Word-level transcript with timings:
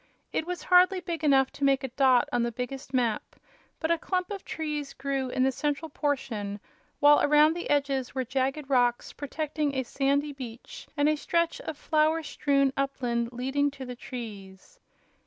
It 0.33 0.47
was 0.47 0.63
hardly 0.63 0.99
big 0.99 1.23
enough 1.23 1.51
to 1.51 1.63
make 1.63 1.83
a 1.83 1.87
dot 1.89 2.27
on 2.33 2.41
the 2.41 2.51
biggest 2.51 2.91
map, 2.91 3.35
but 3.79 3.91
a 3.91 3.99
clump 3.99 4.31
of 4.31 4.43
trees 4.43 4.93
grew 4.93 5.29
in 5.29 5.43
the 5.43 5.51
central 5.51 5.89
portion, 5.89 6.59
while 6.99 7.21
around 7.21 7.53
the 7.53 7.69
edges 7.69 8.15
were 8.15 8.25
jagged 8.25 8.67
rocks 8.67 9.13
protecting 9.13 9.75
a 9.75 9.83
sandy 9.83 10.33
beach 10.33 10.87
and 10.97 11.07
a 11.07 11.15
stretch 11.15 11.61
of 11.61 11.77
flower 11.77 12.23
strewn 12.23 12.73
upland 12.75 13.31
leading 13.31 13.69
to 13.69 13.85
the 13.85 13.95
trees. 13.95 14.79